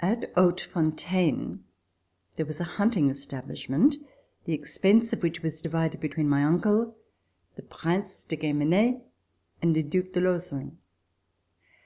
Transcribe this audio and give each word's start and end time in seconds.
At 0.00 0.30
Hautefontaine 0.34 1.60
there 2.36 2.44
was 2.44 2.60
a 2.60 2.64
hunting 2.76 3.08
establish 3.10 3.70
ment, 3.70 3.96
the 4.44 4.52
expense 4.52 5.14
of 5.14 5.22
which 5.22 5.42
was 5.42 5.62
divided 5.62 5.98
between 5.98 6.28
my 6.28 6.44
uncle, 6.44 6.94
the 7.54 7.62
Prince 7.62 8.24
de 8.24 8.36
Guemene 8.36 9.00
and 9.62 9.74
the 9.74 9.82
Due 9.82 10.02
de 10.02 10.20
Lauzun. 10.20 10.76